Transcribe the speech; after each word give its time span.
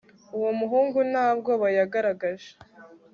uwo 0.37 0.49
muhungu 0.59 0.97
nta 1.11 1.25
bwoba 1.39 1.67
yagaragaje 1.77 2.49